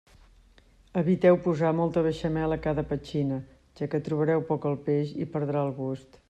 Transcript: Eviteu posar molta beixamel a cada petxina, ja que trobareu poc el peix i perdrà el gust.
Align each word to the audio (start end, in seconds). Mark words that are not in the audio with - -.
Eviteu 1.01 1.35
posar 1.47 1.73
molta 1.79 2.03
beixamel 2.07 2.55
a 2.55 2.59
cada 2.63 2.85
petxina, 2.93 3.37
ja 3.81 3.89
que 3.93 4.01
trobareu 4.09 4.43
poc 4.49 4.67
el 4.71 4.81
peix 4.89 5.15
i 5.27 5.31
perdrà 5.37 5.63
el 5.69 5.77
gust. 5.85 6.19